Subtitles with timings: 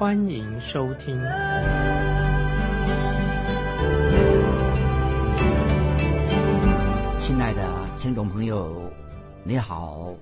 [0.00, 1.14] 欢迎收听。
[7.18, 8.90] 亲爱的听众朋友，
[9.44, 10.14] 你好，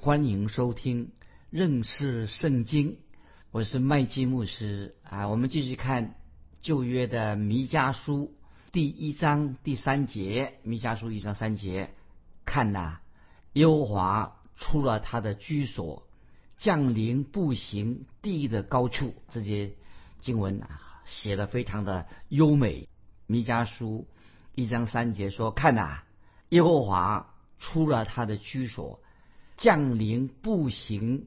[0.00, 1.10] 欢迎收听
[1.50, 2.96] 认识圣经。
[3.50, 6.14] 我是麦基牧师啊，我们继续看
[6.62, 8.32] 旧约的弥迦书。
[8.72, 11.90] 第一章第三节，弥迦书一章三节，
[12.46, 13.00] 看呐，
[13.52, 16.05] 耶和华出了他的居所，
[16.56, 19.14] 降临步行地的高处。
[19.30, 19.74] 这些
[20.20, 22.88] 经文啊，写的非常的优美。
[23.26, 24.06] 弥迦书
[24.54, 26.02] 一章三节说：“看呐，
[26.50, 29.00] 耶和华出了他的居所，
[29.56, 31.26] 降临步行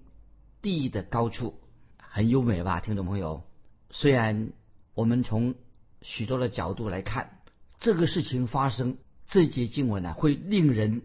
[0.61, 1.59] 地的高处，
[1.97, 3.43] 很优美吧，听众朋友？
[3.91, 4.51] 虽然
[4.93, 5.55] 我们从
[6.01, 7.35] 许多的角度来看。”
[7.81, 8.97] 这个事情发生，
[9.29, 11.03] 这节经文呢会令人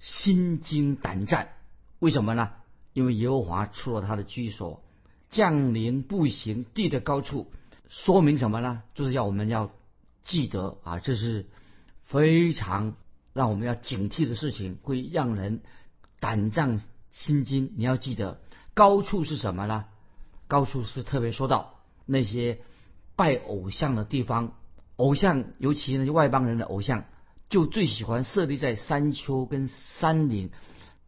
[0.00, 1.52] 心惊胆战。
[2.00, 2.54] 为什么呢？
[2.92, 4.82] 因为耶和华出了他的居所，
[5.30, 7.50] 降临步行地的高处，
[7.88, 8.82] 说明什么呢？
[8.94, 9.70] 就是要我们要
[10.24, 11.46] 记得啊，这是
[12.04, 12.94] 非常
[13.32, 15.60] 让我们要警惕的事情，会让人
[16.20, 17.72] 胆战心惊。
[17.76, 18.40] 你要记得，
[18.74, 19.84] 高处是什么呢？
[20.46, 21.74] 高处是特别说到
[22.06, 22.60] 那些
[23.16, 24.54] 拜偶像的地方。
[24.96, 27.04] 偶像，尤其那些外邦人的偶像，
[27.48, 30.50] 就最喜欢设立在山丘跟山岭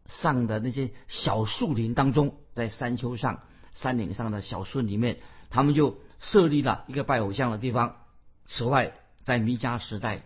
[0.05, 7.97] 上的那些小树林当中，在山丘上、山岭上的小树里面，他们就设立了一个拜偶像的地方。
[8.45, 8.93] 此外，
[9.23, 10.23] 在弥迦时代，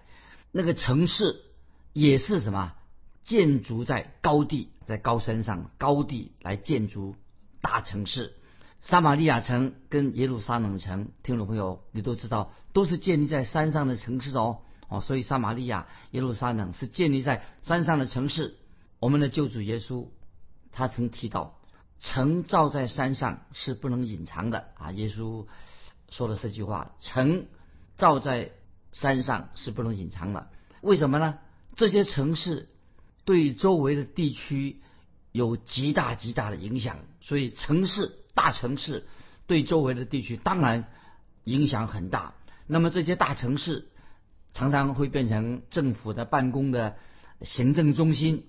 [0.52, 1.44] 那个城市
[1.94, 2.74] 也是什么
[3.22, 7.16] 建筑在高地，在高山上高地来建筑
[7.62, 8.34] 大城市。
[8.82, 18.58] 撒玛利亚城跟耶路撒冷城，听众朋友，你都知道，都是建立在山上的城市哦哦，所以撒玛利亚、耶路撒冷是建立在山上的城市。
[19.06, 20.08] 我们的救主耶稣，
[20.72, 21.60] 他曾提到，
[22.00, 24.92] 城造在山上是不能隐藏的啊。
[24.94, 25.46] 耶稣
[26.10, 27.46] 说的这句话，城
[27.98, 28.50] 造在
[28.94, 30.50] 山上是不能隐藏的。
[30.82, 31.38] 为什么呢？
[31.76, 32.68] 这些城市
[33.26, 34.82] 对周围的地区
[35.32, 38.18] 有极大极大的影响，所以城市。
[38.34, 39.06] 大城市
[39.46, 40.88] 对周围的地区当然
[41.44, 42.34] 影响很大。
[42.66, 43.88] 那么这些大城市
[44.52, 46.98] 常常会变成政府的办公的
[47.42, 48.48] 行政中心，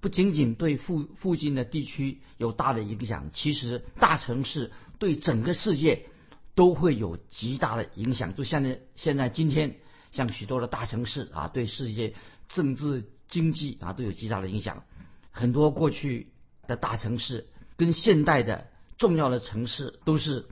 [0.00, 6.06] 不仅仅对附附近的地区有大的影响，其实大城市对整个世界
[6.54, 8.34] 都会有极大的影响。
[8.34, 9.76] 就像现在今天，
[10.12, 12.14] 像许多的大城市啊，对世界
[12.48, 14.82] 政治经济啊都有极大的影响。
[15.30, 16.32] 很多过去
[16.66, 18.68] 的大城市跟现代的。
[19.00, 20.46] 重要的城市都是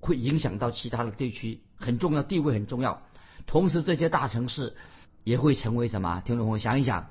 [0.00, 3.02] 会影响到其他的地区，很重要，地位很重要。
[3.46, 4.74] 同时，这些大城市
[5.22, 6.22] 也会成为什么？
[6.24, 7.10] 听众朋友想一想，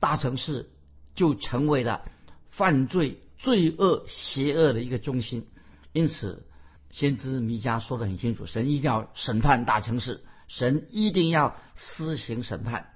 [0.00, 0.70] 大城市
[1.14, 2.04] 就成为了
[2.50, 5.46] 犯罪、罪恶、邪恶的一个中心。
[5.92, 6.46] 因此，
[6.90, 12.90] 先知弥迦说得很清楚：神一定要审判大城市，神一定要施行审判，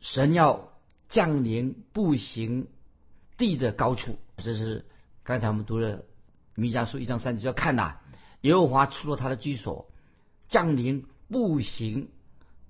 [0.00, 0.72] 神要
[1.08, 2.68] 降临步行
[3.36, 4.18] 地的高处。
[4.36, 4.86] 这是
[5.22, 6.04] 刚才我们读了。
[6.56, 7.96] 弥迦书一章三节要看呐，
[8.42, 9.90] 耶和华出了他的居所，
[10.46, 12.10] 降临步行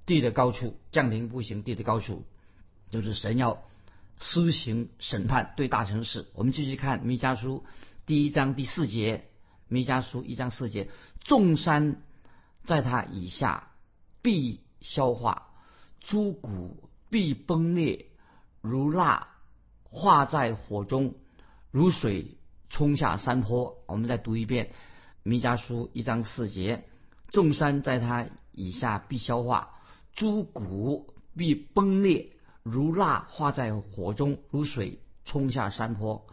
[0.07, 2.25] 地的高处，降临步行地的高处，
[2.89, 3.63] 就是神要
[4.19, 6.27] 施行审判对大城市。
[6.35, 7.65] 我们继续看弥迦书
[8.07, 9.25] 第一章第四节，
[9.69, 10.89] 弥迦书一章四节，
[11.23, 12.03] 众山
[12.65, 13.71] 在他以下
[14.23, 15.49] 必消化，
[16.01, 18.07] 诸谷必崩裂，
[18.61, 19.29] 如蜡
[19.85, 21.15] 化在火中，
[21.71, 22.37] 如水。
[22.71, 24.65] 冲下山坡，我们再读一遍
[25.23, 26.89] 《弥迦书》一章四节：
[27.29, 29.79] 众山在他以下必消化，
[30.13, 32.33] 诸谷必崩裂，
[32.65, 36.27] 如蜡化在火中，如水冲下山坡。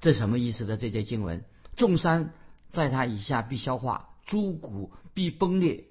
[0.00, 0.78] 这什么意思的？
[0.78, 1.44] 这节经文：
[1.76, 2.32] 众山
[2.70, 5.84] 在它以下必消化，诸谷必崩裂。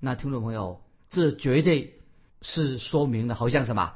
[0.00, 1.98] 那听众朋友，这绝对
[2.42, 3.94] 是说明了，好像什么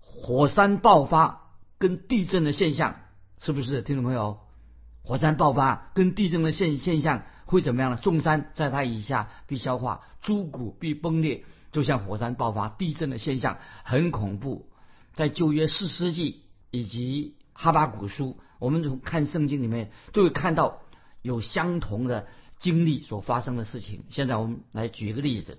[0.00, 2.96] 火山爆发跟地震的现象，
[3.40, 3.82] 是不是？
[3.82, 4.40] 听众朋友？
[5.02, 7.98] 火山爆发跟地震的现现象会怎么样呢？
[8.00, 14.70] 众山在它以下必消化，诸谷必崩裂，就像火山爆发、地震的现象，很恐怖。
[15.14, 20.82] 在旧约四世纪以及哈巴古书，我们从看圣经里面都会看到
[21.22, 22.26] 有相同的
[22.58, 24.04] 经历所发生的事情。
[24.10, 25.58] 现在我们来举一个例子，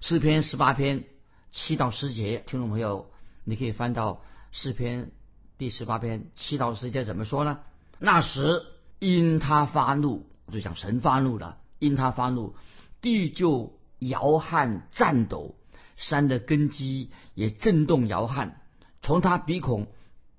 [0.00, 1.04] 诗篇十八篇
[1.50, 3.10] 七到十节，听众朋友，
[3.44, 4.22] 你可以翻到
[4.52, 5.10] 诗篇
[5.58, 7.58] 第十八篇七到十节怎么说呢？
[7.98, 8.64] 那时
[8.98, 12.54] 因他发怒，就讲神发怒了，因他发怒，
[13.00, 15.56] 地就摇撼颤抖，
[15.96, 18.61] 山的根基也震动摇撼，
[19.02, 19.88] 从他鼻孔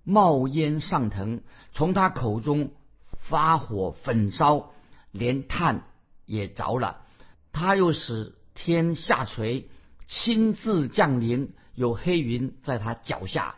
[0.04, 1.42] 冒烟上腾，
[1.74, 2.72] 从他口中
[3.20, 4.72] 发火焚烧，
[5.12, 5.84] 连炭
[6.26, 7.02] 也着了。
[7.52, 9.70] 他又使天下垂，
[10.08, 13.56] 亲自降临，有黑云在他脚下。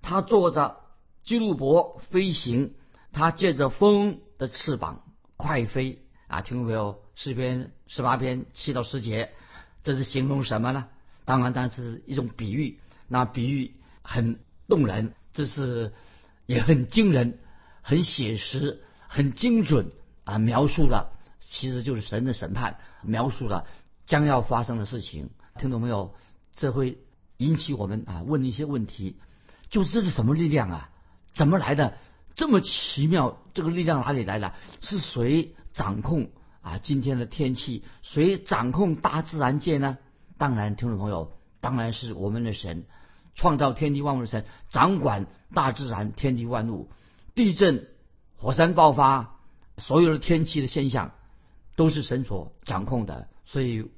[0.00, 0.80] 他坐着
[1.24, 2.74] 基路伯飞行，
[3.12, 5.02] 他借着风的翅膀
[5.36, 6.00] 快飞。
[6.26, 7.02] 啊，听过没有？
[7.14, 9.30] 诗篇十八篇七到十节，
[9.82, 10.88] 这是形容什么呢？
[11.24, 12.80] 当然，当然是一种比喻。
[13.06, 13.74] 那比喻
[14.04, 15.92] 很动人，这是
[16.46, 17.40] 也很惊人、
[17.82, 19.90] 很写实、很精准
[20.24, 20.38] 啊！
[20.38, 23.66] 描述了其实就是神的审判，描述了
[24.06, 25.30] 将要发生的事情。
[25.58, 26.14] 听懂没有？
[26.54, 26.98] 这会
[27.38, 29.16] 引起我们啊问一些问题，
[29.70, 30.90] 就是这是什么力量啊？
[31.32, 31.96] 怎么来的？
[32.36, 34.54] 这么奇妙，这个力量哪里来的？
[34.80, 36.30] 是谁掌控
[36.60, 37.84] 啊今天的天气？
[38.02, 39.98] 谁掌控大自然界呢？
[40.36, 42.86] 当然，听众朋友，当然是我们的神，
[43.34, 46.88] 创造天地万物的神，掌管大自然天地万物，
[47.34, 47.88] 地震、
[48.36, 49.36] 火山爆发，
[49.78, 51.12] 所有的天气的现象，
[51.76, 53.28] 都是神所掌控的。
[53.46, 53.90] 所以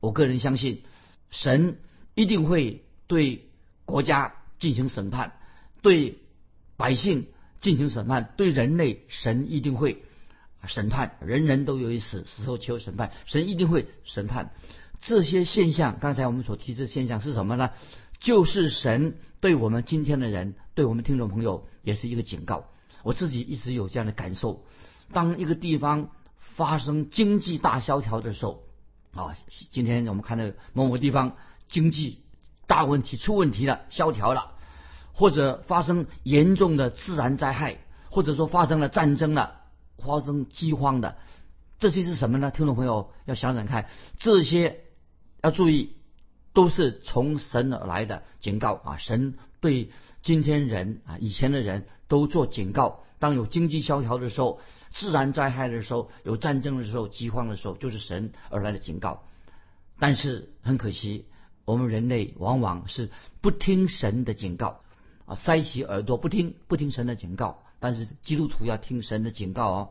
[0.00, 0.82] 我个人相信，
[1.30, 1.78] 神
[2.14, 3.48] 一定会对
[3.84, 5.32] 国家进行审判，
[5.82, 6.18] 对
[6.76, 7.26] 百姓
[7.60, 10.02] 进行审判，对人类，神一定会
[10.66, 11.16] 审判。
[11.20, 14.52] 人人都有一死，死后求审判，神一定会审判。
[15.00, 17.70] 这些现象，刚才我们所提的现象是什么呢？
[18.20, 22.64] 就是神对我们今天的人，对我们听众朋友，也是一个警告。
[23.02, 24.64] 我自己一直有这样的感受：
[25.12, 28.64] 当一个地方发生经济大萧条的时候，
[29.12, 29.36] 啊，
[29.70, 31.36] 今天我们看到某某地方
[31.68, 32.20] 经济
[32.66, 34.52] 大问题出问题了，萧条了，
[35.12, 37.78] 或者发生严重的自然灾害，
[38.10, 39.60] 或者说发生了战争了，
[39.98, 41.16] 发生饥荒的，
[41.78, 42.50] 这些是什么呢？
[42.50, 44.80] 听众朋友要想想看，这些。
[45.42, 45.94] 要注意，
[46.54, 48.96] 都是从神而来的警告啊！
[48.96, 49.90] 神对
[50.22, 53.02] 今天人啊，以前的人都做警告。
[53.18, 54.60] 当有经济萧条的时候，
[54.92, 59.24] 自然灾害的时候，有战争的时候，饥荒的时候，就是神而来的警告。
[59.98, 61.26] 但是很可惜，
[61.64, 63.10] 我们人类往往是
[63.40, 64.80] 不听神的警告
[65.26, 67.64] 啊，塞起耳朵不听，不听神的警告。
[67.80, 69.90] 但是基督徒要听神的警告哦。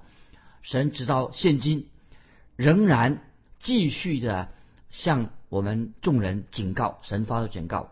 [0.61, 1.89] 神直到现今
[2.55, 3.21] 仍然
[3.59, 4.47] 继续的
[4.91, 5.29] 向。
[5.53, 7.91] 我们众人警告神发出警告，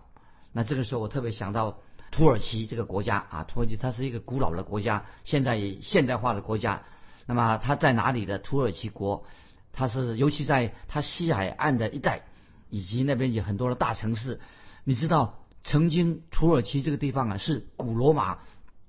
[0.51, 1.77] 那这个时候我特别想到
[2.09, 6.81] 土耳其这个国家啊，土耳其它是一个古老的国家，现在也现代化的国家。
[7.27, 9.25] 那么它在哪里的土耳其国？
[9.73, 12.23] 它是尤其在它西海岸的一带，
[12.71, 14.39] 以及那边有很多的大城市。
[14.83, 18.39] 你知道，曾经土耳其这个地方啊，是古罗马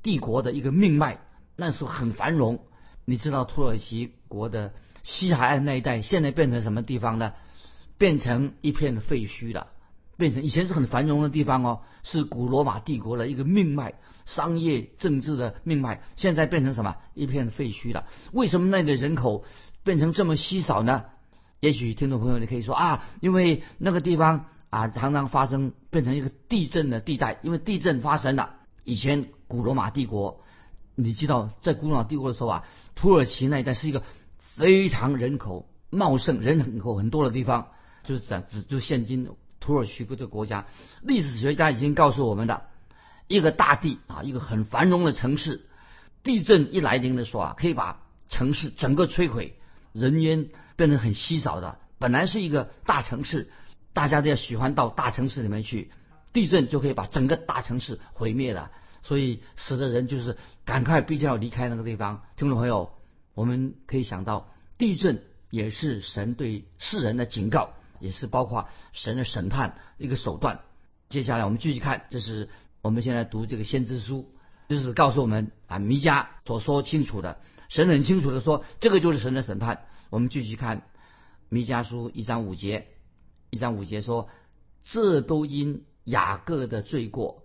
[0.02, 1.20] 帝国的一个命脉，
[1.56, 2.64] 那时候很繁荣。
[3.04, 4.72] 你知道土耳其国的
[5.02, 7.34] 西海岸那一带现在变成什么地方呢？
[7.98, 9.68] 变成一片废墟了，
[10.16, 13.94] 变成以前是很繁荣的地方哦，是古罗马帝国的一个命脉，
[14.26, 16.96] 商业政治的命脉，现在变成什么？
[17.14, 18.06] 一片废墟了。
[18.32, 19.44] 为什么那里的人口
[19.84, 21.04] 变成这么稀少呢？
[21.60, 28.56] 也许听众朋友你可以说啊，因为那个地方啊常常发生变成一个地震的地带，因为地震发生了。
[28.84, 30.42] 以前古罗马帝国，
[30.96, 32.64] 你知道在古罗马帝国的时候啊，
[32.96, 34.02] 土耳其那一带是一个
[34.56, 37.68] 非常人口茂盛、人口很多的地方。
[38.04, 39.28] 就是讲，就现今
[39.60, 40.66] 土耳其这个国家，
[41.02, 42.62] 历史学家已经告诉我们的，
[43.28, 45.66] 一个大地啊，一个很繁荣的城市，
[46.22, 49.56] 地震一来临的时候啊，可以把城市整个摧毁，
[49.92, 51.78] 人烟变得很稀少的。
[51.98, 53.50] 本来是一个大城市，
[53.92, 55.92] 大家都要喜欢到大城市里面去，
[56.32, 62.22] 地震就可以把整个大城市毁灭了，所以使得人就是赶快必须要离开那个地方。
[62.36, 62.92] 听众朋友，
[63.34, 67.74] 我们可以想到，地震也是神对世人的警告。
[68.02, 70.60] 也是包括神的审判一个手段。
[71.08, 72.48] 接下来我们继续看，这是
[72.82, 74.34] 我们现在读这个先知书，
[74.68, 79.84] 就是告诉我们啊，弥迦所说清楚的，神很清楚的说，这个就是神的审判。
[80.10, 80.82] 我们继续看
[81.48, 82.88] 弥迦书一章五节，
[83.50, 84.28] 一章五节说，
[84.82, 87.44] 这都因雅各的罪过，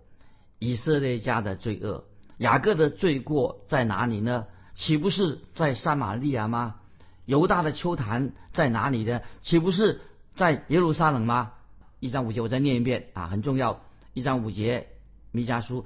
[0.58, 2.04] 以色列家的罪恶。
[2.38, 4.46] 雅各的罪过在哪里呢？
[4.74, 6.76] 岂不是在撒玛利亚吗？
[7.26, 9.20] 犹大的秋坛在哪里呢？
[9.42, 10.00] 岂不是？
[10.38, 11.52] 在耶路撒冷吗？
[11.98, 13.82] 一章五节，我再念一遍啊，很重要。
[14.14, 14.86] 一章五节，
[15.32, 15.84] 弥迦书，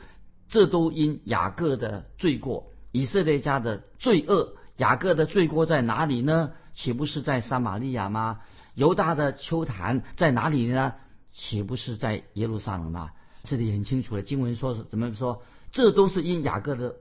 [0.49, 4.55] 这都因雅各的罪过，以色列家的罪恶。
[4.77, 6.53] 雅各的罪过在哪里呢？
[6.75, 8.41] 岂不是在撒玛利亚吗？
[8.75, 10.95] 犹大的丘坛在哪里呢？
[11.31, 13.13] 岂不是在耶路撒冷吗？
[13.45, 15.43] 这里很清楚的经文说是怎么说？
[15.71, 16.97] 这都是因雅各的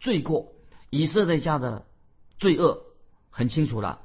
[0.00, 0.48] 罪过，
[0.90, 1.86] 以色列家的
[2.40, 2.82] 罪恶，
[3.30, 4.00] 很清楚了。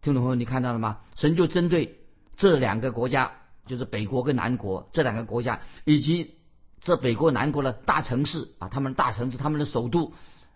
[0.00, 1.00] 听众朋友，你看到了吗？
[1.14, 1.98] 神就针对
[2.36, 3.32] 这两个国家，
[3.66, 6.34] 就是北国跟南国这两个国家，以及
[6.80, 10.12] 这北国南国的大城市啊，他们大城市，他们的首都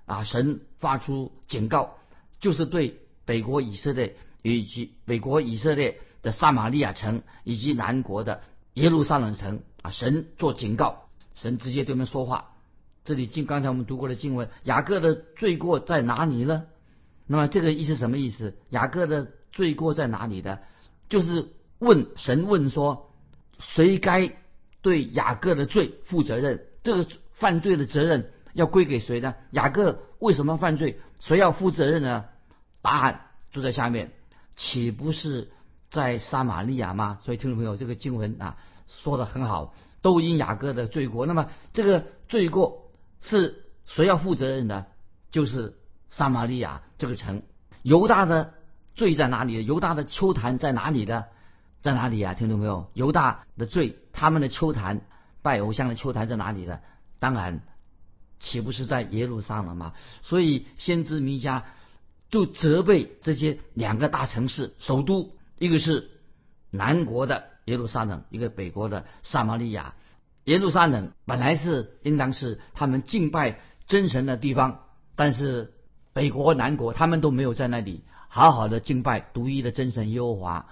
[0.07, 1.99] 啊，神发出警告，
[2.41, 8.41] 就是对北国以色列以及北国以色列的撒玛利亚城以及南国的
[8.75, 12.53] 耶路撒冷城啊，神做警告，神直接对他们说话。
[13.05, 16.65] 这里经刚才我们读过的经文，雅各的罪过在哪里呢？
[17.29, 18.57] 那么这个意思什么意思？
[18.71, 20.63] 雅各的罪过在哪里的？
[21.09, 23.13] 就是问神问说，
[23.59, 24.33] 谁该
[24.83, 26.67] 对雅各的罪负责任？
[26.83, 29.35] 这个犯罪的责任要归给谁呢？
[29.51, 31.01] 雅各为什么犯罪？
[31.21, 32.25] 谁要负责任呢？
[32.83, 33.21] 答案
[33.53, 34.13] 就在下面，
[34.57, 35.51] 岂不是
[35.91, 37.19] 在撒玛利亚吗？
[37.23, 38.57] 所以听众朋友，这个经文啊
[39.03, 41.27] 说的很好，都因雅各的罪过。
[41.27, 42.91] 那么这个罪过
[43.21, 44.87] 是谁要负责任的？
[45.31, 45.77] 就是。
[46.09, 47.43] 撒玛利亚这个城，
[47.83, 48.55] 犹大的
[48.95, 49.67] 罪在哪里？
[49.67, 51.27] 犹大的秋坛在哪里的？
[51.83, 52.35] 在哪里啊？
[52.35, 55.03] 听懂没有，犹大的罪，他们的丘坛
[55.43, 56.81] 拜偶像的丘坛在哪里的？
[57.19, 57.61] 当然，
[58.41, 59.95] 岂不是在耶路撒冷吗？
[60.23, 61.63] 所以先知弥迦
[62.31, 66.11] 就责备这些两个大城市首都，一个是
[66.71, 69.95] 南国的耶路撒冷，一个北国的撒玛利亚。
[70.45, 74.81] 耶路撒冷本来是应当是他们敬拜真神的地方，
[75.15, 75.73] 但是。
[76.17, 80.67] 北国、南国，他们都没有在那里好好的敬拜独一的真神耶和华。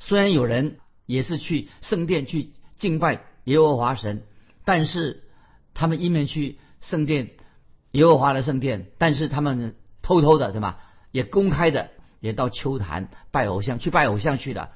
[0.00, 4.24] 虽然有人也是去圣殿去敬拜耶和华神，
[4.64, 5.22] 但是
[5.74, 7.30] 他们一面去圣殿
[7.92, 10.76] 耶和华的圣殿，但是他们偷偷的什么，
[11.12, 14.70] 也公开的也到秋坛拜偶像，去拜偶像去了。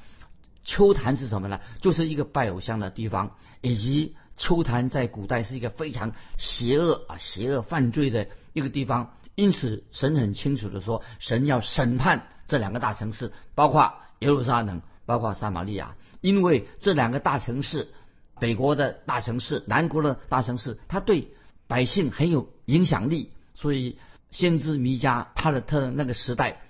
[0.62, 1.61] 秋坛是什么呢？
[1.81, 9.14] 就是一个拜偶像的地方，以及秋坛在古代是一个非常邪恶啊、邪恶犯罪的一个地方。
[9.35, 17.89] 因此，神很清楚的说，神要审判这两个大城市，包括耶路撒冷，包括撒玛利亚，因为这两个大城市，
[18.41, 21.29] 北国的大城市，南国的大城市，它对
[21.67, 23.31] 百姓很有影响力。
[23.55, 23.99] 所以，
[24.31, 26.61] 先知弥迦他的他的那个时代，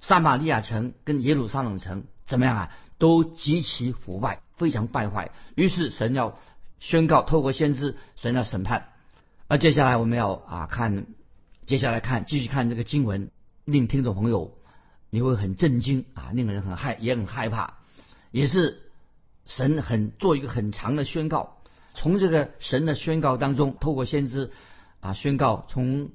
[0.00, 2.70] 撒玛利亚城跟耶路撒冷城怎么样啊？
[2.98, 5.30] 都极其腐败，非常败坏。
[5.54, 6.38] 于是，神要
[6.80, 8.88] 宣告，透过先知，神要审判。
[9.48, 11.06] 而接下来我们要啊看。
[11.66, 13.30] 接下来看，继续看这个经文，
[13.64, 14.54] 令听众朋友
[15.14, 17.74] 你会很震惊啊，令人很害，也很害怕，
[18.32, 18.82] 也是
[19.46, 21.58] 神很做一个很长的宣告。
[21.94, 24.50] 从这个神的宣告当中，透过先知
[24.98, 26.10] 啊宣告，从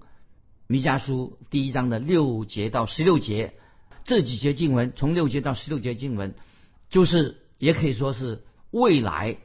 [0.68, 3.53] 弥迦书第一章的六节到十六节
[4.03, 6.36] 这几节经文，从六节到十六节经文，
[6.89, 9.38] 就是也可以说是未来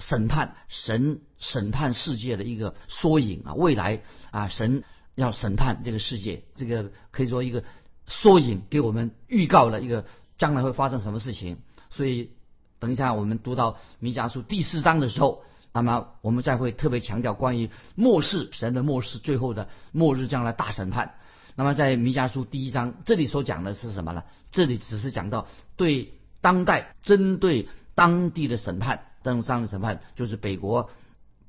[0.00, 4.82] 审判神审判世界的一个缩影啊，未来啊神。
[5.14, 7.64] 要审判这个世界，这个可以说一个
[8.06, 10.04] 缩影，给我们预告了一个
[10.38, 11.58] 将来会发生什么事情。
[11.90, 12.30] 所以，
[12.78, 21.14] 等一下我们读到弥迦书第四章的时候，那么我们再会特别强调关于末世神的末世，最后的末日将来大审判。
[21.54, 24.24] 那么在弥迦书第一章这里所讲的是什么呢？
[24.50, 25.46] 这里只是讲到
[25.76, 30.90] 对当代针对当地的审判，登上的审判就是北国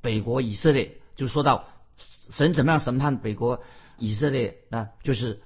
[0.02, 1.66] 北国以色列，就说到。
[2.30, 3.64] 神怎么样审判北国
[3.98, 4.90] 以色列啊？
[5.02, 5.42] 就是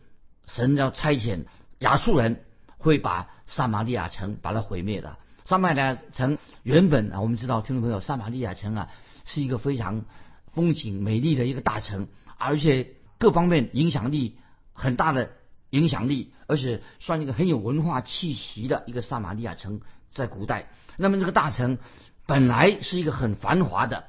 [0.48, 1.46] 神要差遣
[1.80, 2.44] 亚述人
[2.78, 5.18] 会把撒玛利亚城把它毁灭的。
[5.46, 8.90] 撒玛利亚城原本啊，我们知道听众朋友，撒玛利亚城啊
[9.26, 10.06] 是一个非常
[10.52, 12.08] 风景美丽的一个大城，
[12.38, 14.38] 而且各方面影响力
[14.74, 15.32] 很大的
[15.72, 19.82] 影响力，而且算一个很有文化气息的一个撒玛利亚城，
[20.12, 20.68] 在古代。
[20.98, 21.78] 那么这个大城
[22.26, 24.06] 本来是一个很繁华的。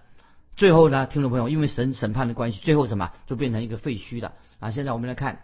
[0.54, 4.70] 最后呢，听众朋友，因为审审判的关系，最后什么就变成一个废墟了啊！
[4.70, 5.40] 现在我们来看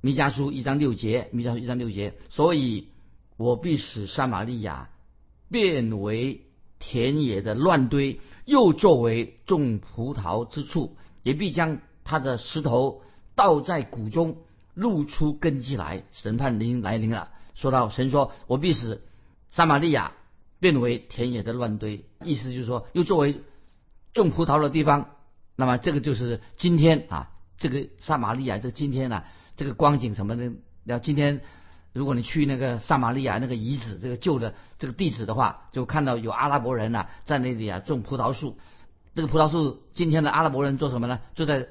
[0.00, 2.88] 弥迦书一章六节，弥迦书一章六节，所以
[3.36, 4.90] 我必使撒玛利亚
[5.50, 6.46] 变为
[6.78, 13.02] 田野的乱堆，又作为种葡萄之处，也必将他的石头
[13.34, 14.36] 倒在谷中，
[14.74, 16.04] 露出根基来。
[16.12, 19.02] 审判临来临了，说到神说，我必使
[19.50, 20.12] 撒玛利亚
[20.60, 23.40] 变为田野的乱堆，意思就是说，又作为。
[24.14, 25.10] 种葡萄的地方，
[25.56, 29.24] 那么这个就是今天啊，这个撒玛利亚，这今天呢，
[29.56, 30.52] 这个光景什么的，
[30.84, 31.40] 要今天，
[31.92, 38.58] 如果你去那个撒玛利亚那个遗址，这个旧的这个地址的话，就看到有阿拉伯人呐在那里啊种葡萄树。
[39.14, 41.20] 这个葡萄树，今天的阿拉伯人做什么呢？
[41.34, 41.68] 就在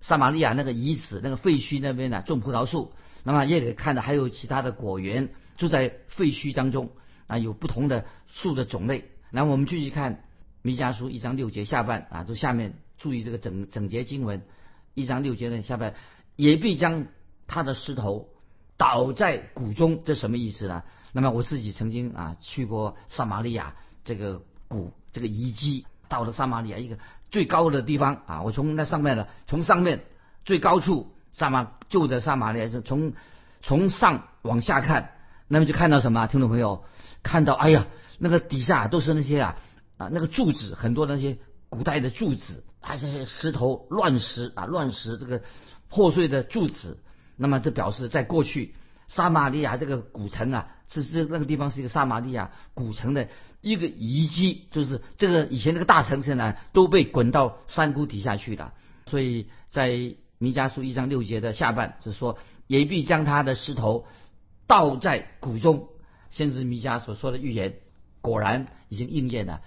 [0.00, 2.92] 撒玛利亚那个遗址那个废墟那边呢种葡萄树，
[3.22, 6.90] 那么也可以看到还有其他的果园，就在废墟当中
[7.28, 9.12] 啊，有不同的树的种类。
[9.30, 10.24] 然后我们继续看
[10.62, 14.42] 弥迦书一章六节下半啊，就下面注意这个整整节经文
[14.94, 15.94] 一章六节的下半，
[16.34, 17.06] 也必将
[17.48, 18.28] 他的石头
[18.76, 20.84] 倒在谷中，这什么意思呢？
[21.10, 23.74] 那么我自己曾经啊去过撒玛利亚
[24.04, 26.98] 这个谷这个遗迹，到了撒玛利亚一个
[27.30, 30.04] 最高的地方啊，我从那上面呢，从上面
[30.44, 33.14] 最高处撒玛就在撒玛利亚是从
[33.62, 35.12] 从上往下看，
[35.48, 36.26] 那么就看到什么？
[36.26, 36.84] 听众朋友
[37.22, 37.86] 看到，哎呀，
[38.18, 39.56] 那个底下都是那些啊
[39.96, 41.38] 啊那个柱子，很多那些
[41.70, 45.42] 古代的柱子，还是石头乱石啊乱石这个
[45.88, 46.98] 破碎的柱子，
[47.38, 48.74] 那么这表示在过去
[49.06, 50.68] 撒玛利亚这个古城啊。
[50.90, 53.28] 是是那个地方是一个撒玛利亚古城的
[53.60, 58.72] 一个遗迹，就是这个以前那个大城市呢都被滚到山谷底下去了。
[59.04, 59.90] 所以在
[60.38, 64.06] 弥迦书一章六节的下半就说，也必将他的石头
[64.66, 65.88] 倒在谷中。
[66.30, 67.74] 先知弥迦所说的预言
[68.22, 69.60] 果然已经应验了。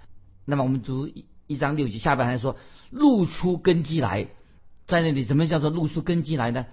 [0.46, 1.08] 那么我们读
[1.46, 2.58] 一章六节下半还说，
[2.90, 4.28] 露出根基来，
[4.88, 6.66] 在那里怎么叫做露出根基来呢？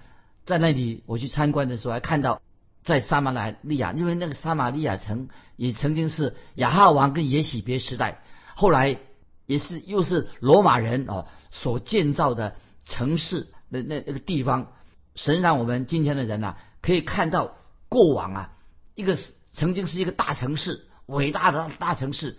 [0.49, 2.41] 在那里我去参观的时候还看到。
[2.81, 5.27] 在撒玛利亚，因为那个撒马利亚城
[5.57, 8.23] 也曾经是亚哈王跟耶喜别时代，
[8.55, 8.97] 后来
[9.45, 14.71] 也是又是罗马人哦所建造的城市的那那个地方。
[15.13, 17.57] 神让我们今天的人呐，可以看到
[17.89, 18.53] 过往啊，
[18.95, 19.17] 一个
[19.51, 22.37] 曾经是一个大城市，伟大的大城市，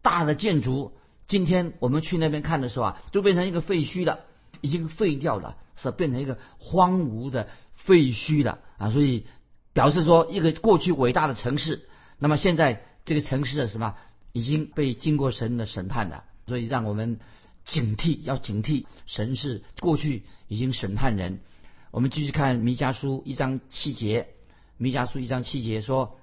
[0.00, 0.94] 大的建筑，
[1.28, 4.20] 今天我们去那边看的时候啊，就变成一个废墟了，
[4.62, 9.26] 已经废掉了，是变成一个荒芜的废墟了啊，所以。
[9.74, 11.88] 表示说，一个过去伟大的城市，
[12.18, 13.94] 那么现在这个城市的什么
[14.32, 17.18] 已经被经过神的审判了，所以让我们
[17.64, 21.40] 警惕，要警惕神是过去已经审判人。
[21.90, 24.28] 我们继续看弥迦书一章七节，
[24.76, 26.18] 弥迦书一章七节说，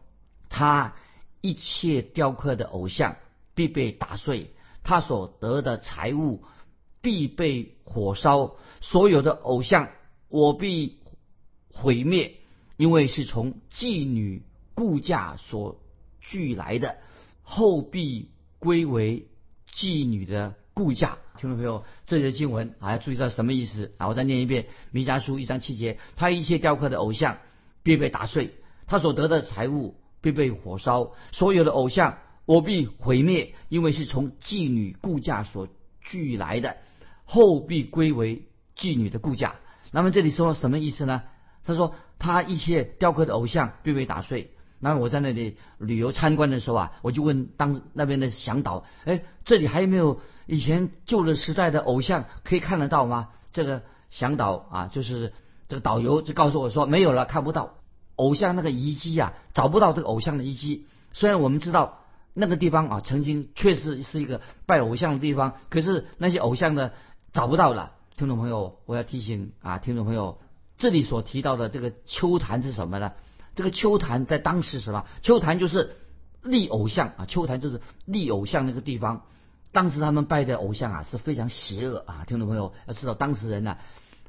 [0.48, 0.94] 他
[1.42, 3.16] 一切雕刻的偶像
[3.56, 6.44] 必被打碎，他所得的财物
[7.02, 9.90] 必被火烧，所有的偶像
[10.28, 10.98] 我必
[11.74, 12.36] 毁灭。
[12.78, 14.42] 因为是从妓女
[14.74, 15.82] 雇价所
[16.22, 16.96] 聚来的，
[17.44, 19.28] 后必归为
[19.70, 21.18] 妓女的雇价。
[21.38, 24.08] 听众朋友，这节经文啊，要注意到什么意思啊？
[24.08, 27.40] 我再念一遍《弥迦书》一章七节：他一切雕刻的偶像
[27.84, 28.54] 必被打碎，
[28.88, 35.68] 他所得的财物必被火烧，所有的偶像我必毁灭，因为是从妓女雇价所
[36.02, 36.78] 聚来的，
[37.30, 39.56] 后必归为妓女的雇价。
[39.92, 41.24] 那么这里说什么意思呢？
[41.64, 41.94] 他说。
[42.22, 44.52] 他一切雕刻的偶像必被打碎。
[44.78, 55.32] 那我在那里旅游参观的时候啊，我就问当那边的向导：“哎，这里还有没有以前旧的时代的偶像可以看得到吗？”这个向导啊，就是
[55.70, 57.76] 这个导游就告诉我说：“没有了，看不到
[58.18, 60.88] 偶像那个遗迹啊，找不到这个偶像的遗迹。
[61.14, 62.00] 虽然我们知道
[62.34, 66.92] 那个地方啊，曾经确实是一个拜偶像的地方，可是那些偶像呢，
[67.34, 70.40] 找不到了。”听众朋友，我要提醒啊，听众朋友。
[70.78, 73.12] 这里所提到的这个秋坛是什么呢？
[73.54, 75.06] 这个秋坛在当时什么？
[75.22, 75.98] 秋坛就是
[76.42, 79.24] 立偶像啊，秋坛就是立偶像那个地方。
[79.74, 83.78] 当时他们拜的偶像啊是非常邪恶啊，听众朋友要知道，当时人呢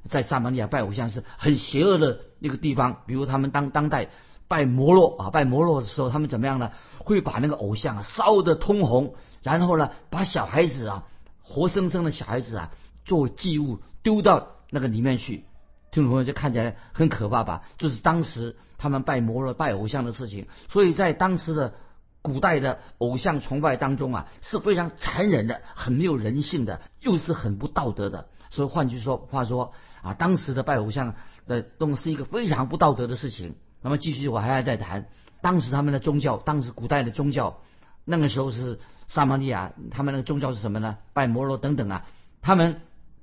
[0.08, 3.02] 在撒玛利亚拜偶像是很邪恶的那个地方。
[3.06, 4.10] 比如他们当当代
[4.48, 6.72] 拜摩洛啊，拜摩洛的时候，他们怎么样呢？
[6.98, 11.06] 会把那个偶像啊烧得通红，然后呢把小孩子啊
[11.42, 12.72] 活生生的小孩子啊
[13.04, 15.44] 做祭物丢到那个里面去。
[15.90, 17.62] 听众朋友就看起来很可怕吧？
[17.76, 21.74] 就是当时他们拜摩罗、拜偶像的事情，所以在当时的
[22.22, 28.28] 古代的偶像崇拜当中啊，是非常残忍的，很没有人性的，又是很不道德的。
[28.50, 31.14] 所以换句说话说啊，当时的拜偶像
[31.48, 33.56] 的东是一个非常不道德的事情。
[33.82, 35.08] 那么继续我还要再谈，
[35.40, 37.58] 当时他们的宗教，当时古代的宗教，
[38.04, 40.98] 那个时候是撒玛利亚，他们那个宗教是什么呢？
[41.14, 42.06] 拜摩罗等等啊，
[42.42, 42.80] 他们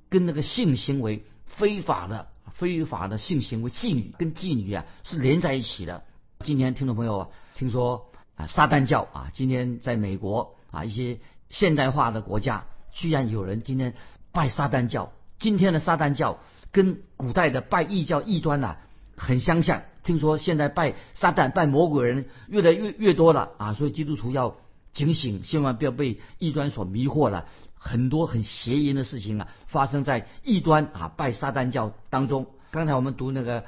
[0.08, 2.28] 跟那个性行为非法的。
[2.54, 6.02] 非法的性行为，妓女跟妓女啊是连在一起的。
[6.40, 13.94] 今天听众朋友啊听说啊，撒旦教啊，今天在美国啊一些现代化的国家，居然有人今天
[14.32, 15.12] 拜撒旦教。
[15.38, 16.40] 今天的撒旦教
[16.72, 18.78] 跟古代的拜异教异端呐
[19.16, 19.82] 很相像。
[20.02, 24.56] 听说现在拜撒旦、拜魔鬼人越来越越多了啊，所以基督徒要
[24.92, 27.46] 警醒，千万不要被异端所迷惑了。
[27.74, 32.46] 很多很邪淫的事情啊，发生在异端啊拜撒旦教当中。
[32.70, 33.64] 刚才我们读那个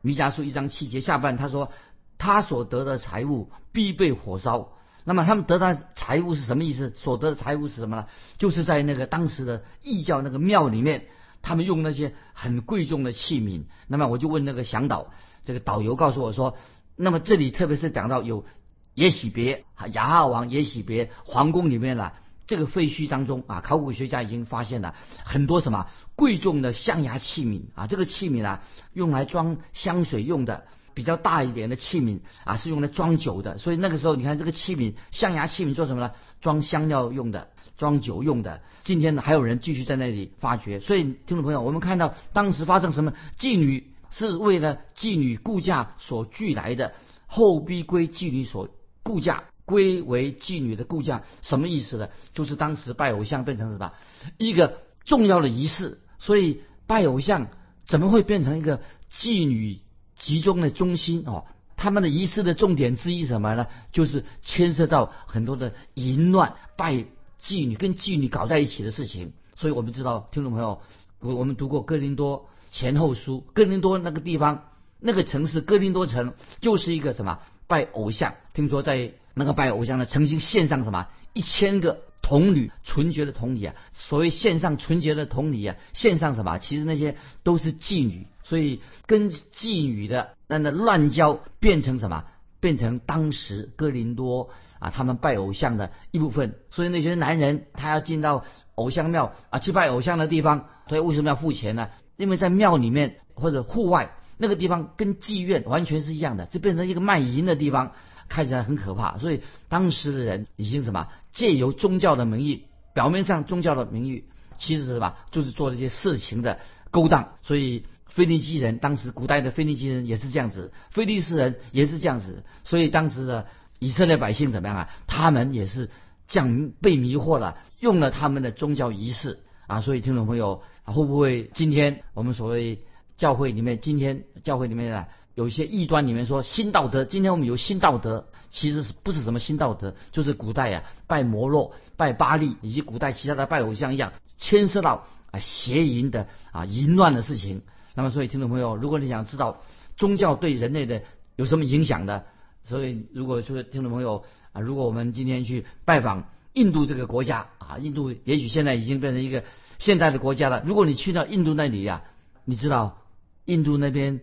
[0.00, 1.70] 弥迦书一章七节下半，他说
[2.18, 4.70] 他所得的财物必被火烧。
[5.04, 6.92] 那么他们得到财物是什么意思？
[6.96, 8.06] 所得的财物是什么呢？
[8.38, 11.06] 就是在那个当时的异教那个庙里面，
[11.42, 13.64] 他们用那些很贵重的器皿。
[13.86, 15.12] 那么我就问那个向导，
[15.44, 16.56] 这个导游告诉我说，
[16.96, 18.46] 那么这里特别是讲到有
[18.94, 22.12] 耶喜别啊，亚哈王耶喜别皇宫里面呢，
[22.46, 30.64] 这个废墟当中啊，考古学家已经发现了很多什么贵重的象牙器皿啊，这个器皿啊，用来装香水用的。
[30.94, 33.58] 比较大一点的器皿啊，是用来装酒的。
[33.58, 36.12] 所以那个时候，你看这个器皿，象牙器皿做什么呢？
[36.40, 38.62] 装香料用的，装酒用的。
[38.84, 40.78] 今天呢，还有人继续在那里发掘。
[40.78, 43.12] 所以，听众朋友，我们看到当时发生什么？
[43.36, 46.94] 妓女是为了妓女顾嫁所聚来的，
[47.26, 48.68] 后逼归妓女所
[49.04, 52.08] 顾嫁，归为妓女的顾嫁，什么意思呢？
[52.32, 53.92] 就是当时拜偶像变成什么
[54.38, 56.00] 一个重要的仪式。
[56.18, 57.46] 所以拜偶像
[57.86, 58.80] 怎么会变成一个
[59.12, 59.78] 妓女？
[60.16, 61.44] 集中的中心哦，
[61.76, 63.66] 他们的仪式的重点之一什么呢？
[63.90, 67.04] 就是牵涉到很多的淫乱、拜
[67.42, 69.32] 妓女、跟妓女搞在一起的事情。
[69.56, 70.80] 所以我们知道，听众朋友，
[71.18, 74.68] 我我们读过哥林多前后书，哥林多那个地方，
[75.00, 78.34] 那个城市哥林多城就是一个什么拜偶像。
[78.54, 83.74] 听说在那个拜偶像的，曾经献上什么一千个童女，纯洁的童女啊。
[83.92, 86.58] 所谓献上纯洁的童女啊，献上什么？
[86.58, 88.28] 其实那些都是妓女。
[88.44, 92.24] 所以，跟妓女的那那乱交变成什么？
[92.60, 96.54] 变成当时哥林多啊，他们拜偶像的一部分。
[96.70, 98.44] 所以那些男人他要进到
[98.76, 101.88] 偶像庙啊去拜偶像的地方，所以为什么要付钱呢？
[102.16, 107.92] 因为在庙里面或者户外那个地方跟妓院完全是一样的，就变成一个卖淫的地方，
[108.28, 109.18] 看起来很可怕。
[109.18, 114.24] 所以当时的人已经什么借由宗教的名义，表面上宗教的名义，
[114.58, 116.60] 其实是什么就是做这些色情的
[116.90, 117.34] 勾当。
[117.42, 117.84] 所以。
[118.06, 123.48] 腓尼基人当时古代的腓尼基人也是这样子，腓力斯人也是这样子，所以当时的
[123.80, 124.90] 以色列百姓怎么样啊？
[125.08, 125.90] 他们也是
[126.28, 129.80] 这样被迷惑了，用了他们的宗教仪式啊。
[129.80, 132.84] 所以听众朋友，会不会今天我们所谓
[133.16, 139.94] 教会里面，今天教会里面啊，有一些异端里面说新道德，今天我们有新道德，其实是不是什么新道德？
[140.12, 147.62] 就是古代啊拜摩洛、拜巴利以及古代其他的拜偶像一样，牵涉到啊邪淫的啊淫乱的事情。
[147.94, 149.62] 那么，所以听众朋友，如果你想知道
[149.96, 151.02] 宗教对人类的
[151.36, 152.26] 有什么影响的，
[152.64, 159.42] 所以如果说听众朋友啊，如果我们今天去拜访印度这个国家啊，印度也许现在已经变成一个
[159.78, 160.62] 现代的国家了。
[160.64, 162.04] 如果你去到印度那里呀，
[162.44, 162.98] 你知道
[163.44, 164.20] 印度那边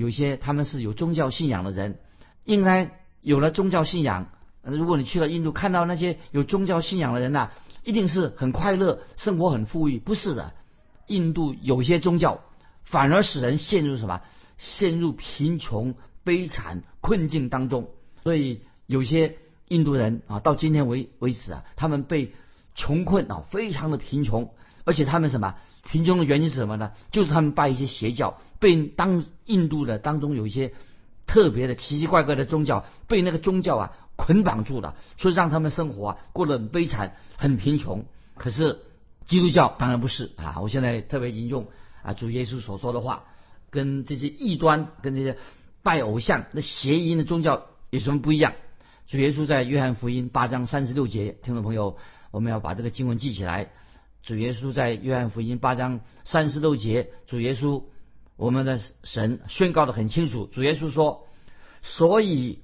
[0.00, 1.98] 有些他们是有宗教信仰的人，
[2.44, 4.28] 应该有了宗教信仰。
[4.62, 7.50] 如果你去了印度，看到那些有宗教信仰的人呐，
[7.84, 9.98] 一定是很快乐，生活很富裕。
[9.98, 10.54] 不是的，
[11.06, 12.40] 印度有些宗教。
[12.82, 14.22] 反而使人陷入什么？
[14.56, 17.90] 陷入贫穷、悲惨、困境当中。
[18.22, 19.36] 所以有些
[19.68, 22.32] 印度人啊，到今天为为止啊，他们被
[22.74, 24.50] 穷困啊，非常的贫穷。
[24.84, 25.56] 而且他们什么？
[25.84, 26.92] 贫穷的原因是什么呢？
[27.10, 30.72] 就是他们拜一些邪教，被当印度的当中有一些
[31.26, 38.04] 特别的奇奇怪怪的宗教，被那个宗教啊捆绑住了，所以让他们生活啊过得很悲惨、很贫穷。
[38.36, 38.78] 可是
[39.26, 40.60] 基督教当然不是啊！
[40.60, 41.66] 我现在特别引用。
[42.02, 43.24] 啊，主耶稣所说的话，
[43.68, 45.36] 跟这些异端、跟这些
[45.82, 48.54] 拜偶像、那邪淫的宗教有什么不一样？
[49.06, 51.98] 主耶稣在约翰福音八章三十六节，听众朋友，
[52.30, 53.70] 我们要把这个经文记起来。
[54.22, 57.82] 主耶稣在约翰福音八章三十六节，主耶稣
[58.40, 60.46] 我们的神宣告的很清楚。
[60.46, 61.26] 主耶稣说
[61.84, 62.60] ：“所以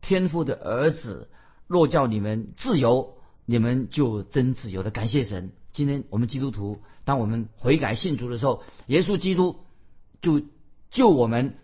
[0.00, 1.28] 天父的儿子
[1.66, 5.52] 若叫你们自由，你们就真自由的。”感谢神。
[5.72, 9.56] 今天我们基督徒，当我们悔改信主的时候，耶稣基督
[10.22, 10.42] 就
[10.92, 11.58] 救我们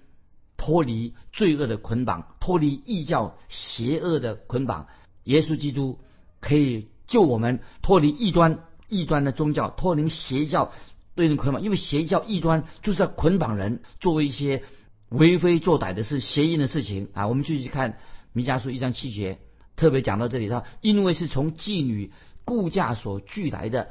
[0.56, 4.88] 脱离罪恶的捆绑，脱离异教邪恶的捆绑。
[5.22, 6.00] 耶稣基督
[6.40, 10.72] 可以救我们脱离异端、异端的宗教，脱离邪教
[11.14, 11.62] 对人捆绑。
[11.62, 14.62] 因为邪教、异端就是在捆绑人，做一些
[15.08, 17.26] 为非作歹的事、邪淫的事情啊。
[17.26, 17.98] 我们继续看
[18.32, 19.38] 弥迦书一章七节，
[19.76, 22.12] 特别讲到这里，他因为是从妓女
[22.44, 23.90] 顾嫁所聚来的。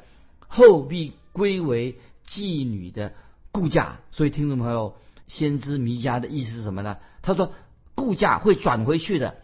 [0.53, 3.13] 后必归为妓女的
[3.53, 6.97] 顾家，所以听众朋友，先知弥迦的意思是什么呢？
[7.21, 7.53] 他说
[7.95, 9.37] 顾家会转回去的，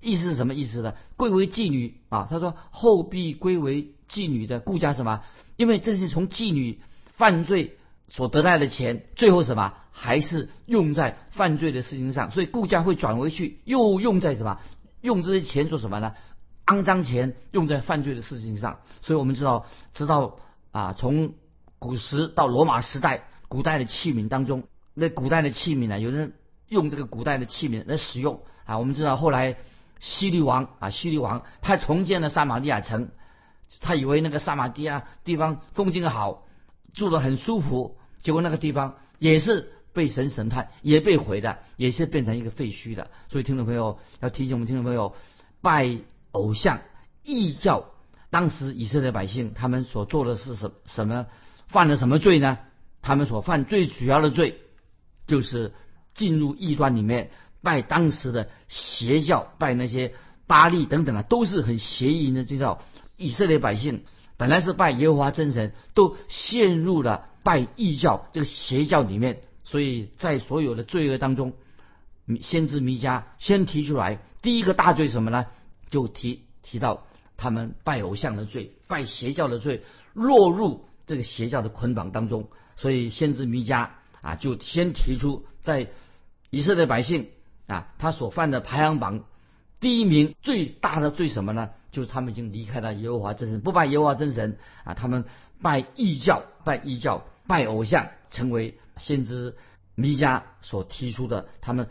[0.00, 0.94] 意思是什么意思呢？
[1.16, 5.22] 归为妓女啊，他说后必归为妓女的顾家什么？
[5.56, 6.78] 因为这是从妓女
[7.22, 7.76] 犯罪
[8.08, 14.58] 所得来的钱，最后什么还是用在犯罪的事情上，所以顾家会转回去，又用在什么？
[15.02, 16.14] 用这些钱做什么呢？
[16.66, 20.40] 肮脏钱用在犯罪的事情上，所以我们知道，知道。
[20.72, 21.34] 啊，从
[21.78, 26.32] 古时到罗马时代，古代的器皿当中，那古代的器皿呢，有人
[26.68, 28.78] 用这个古代的器皿来使用啊。
[28.78, 29.58] 我们知道后来
[30.00, 33.10] 希律王啊，希律王他重建了撒玛利亚城，
[33.80, 36.46] 他以为那个撒玛利亚地方风景好，
[36.92, 43.10] 住得很舒服，结果那个地方也是被神审判，也被毁的，也是变成一个废墟的。
[43.30, 45.14] 所以听众朋友要提醒我们听众朋友，
[45.60, 45.98] 拜
[46.32, 46.80] 偶像、
[47.22, 47.86] 异教，
[48.30, 51.26] 当时以色列百姓他们所做的是什什么？
[51.68, 52.58] 犯了什么罪呢？
[53.00, 54.58] 他们所犯最主要的罪，
[55.26, 55.72] 就是
[56.14, 57.30] 进入异端里面
[57.62, 60.14] 拜当时的邪教，拜那些
[60.46, 62.44] 巴利等等啊，都是很邪淫的。
[62.44, 62.82] 这叫
[63.16, 64.04] 以色列百姓
[64.42, 69.40] 本来是拜耶和华真神，都陷入了拜异教这个邪教里面。
[69.62, 71.52] 所以在所有的罪恶当中，
[72.40, 75.46] 先知弥迦先提出来第一个大罪什么呢？
[75.90, 80.88] 就提提到他们拜偶像的罪，拜邪教的罪，落入。
[81.06, 83.90] 这个邪教的捆绑当中，所以先知弥迦
[84.22, 85.86] 啊，就先提出在
[86.50, 87.28] 以色列百姓
[87.68, 89.22] 啊，他所犯的排行榜
[89.78, 91.70] 第一名最大的罪什么呢？
[91.92, 95.24] 就是他们已经离开了耶和华真神，不拜耶和华真神啊，他们
[95.60, 99.54] 拜异教，拜异教，拜偶像，成为先知
[99.94, 101.88] 弥迦所提出的他们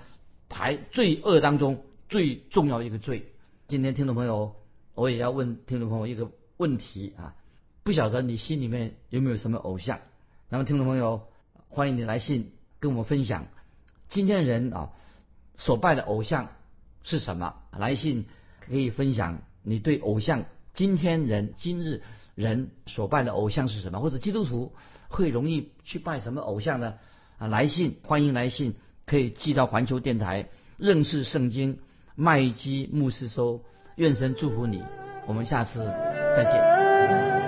[0.49, 3.31] 排罪恶当中最重要一个罪。
[3.67, 4.55] 今天听众朋友，
[4.95, 7.35] 我也要问听众朋友一个问题啊。
[7.83, 9.99] 不晓得你心里面有没有什么偶像？
[10.49, 11.27] 那么听众朋友，
[11.69, 13.47] 欢迎你来信跟我们分享。
[14.09, 14.89] 今天人啊
[15.57, 16.49] 所拜的偶像
[17.03, 17.55] 是什么？
[17.71, 18.25] 来信
[18.59, 22.01] 可以分享你对偶像今天人今日
[22.35, 23.99] 人所拜的偶像是什么？
[23.99, 24.73] 或者基督徒
[25.09, 26.95] 会容易去拜什么偶像呢？
[27.37, 31.79] 啊，来信欢迎来信，可以寄到环球电台认识圣经
[32.15, 33.63] 麦基牧师收。
[33.95, 34.81] 愿神祝福你，
[35.27, 35.79] 我们下次
[36.35, 37.40] 再见。